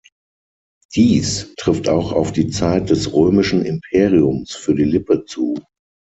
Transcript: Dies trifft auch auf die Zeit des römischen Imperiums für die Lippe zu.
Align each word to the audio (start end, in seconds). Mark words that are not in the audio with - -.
Dies 0.95 1.53
trifft 1.59 1.87
auch 1.87 2.11
auf 2.11 2.31
die 2.31 2.47
Zeit 2.49 2.89
des 2.89 3.13
römischen 3.13 3.63
Imperiums 3.63 4.55
für 4.55 4.73
die 4.73 4.83
Lippe 4.85 5.25
zu. 5.25 5.59